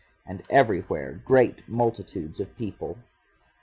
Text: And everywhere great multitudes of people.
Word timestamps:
And 0.25 0.41
everywhere 0.49 1.21
great 1.25 1.69
multitudes 1.69 2.39
of 2.39 2.57
people. 2.57 2.97